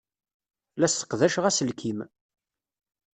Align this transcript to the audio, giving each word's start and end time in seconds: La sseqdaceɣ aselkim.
La 0.79 0.87
sseqdaceɣ 0.89 1.45
aselkim. 1.49 1.99